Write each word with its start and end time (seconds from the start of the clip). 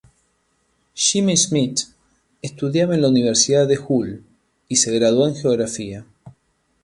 Jimmy 0.95 1.35
Smith 1.37 1.81
estudiaba 2.41 2.95
en 2.95 3.03
la 3.03 3.09
Universidad 3.09 3.67
de 3.67 3.77
Hull 3.77 4.23
y 4.67 4.77
se 4.77 4.91
graduó 4.97 5.27
en 5.27 5.35
Geografía. 5.35 6.07